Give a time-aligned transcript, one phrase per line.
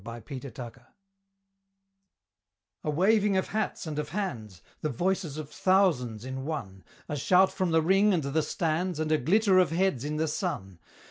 [0.25, 0.87] Kingsborough
[2.83, 7.51] A waving of hats and of hands, The voices of thousands in one, A shout
[7.51, 10.79] from the ring and the stands, And a glitter of heads in the sun!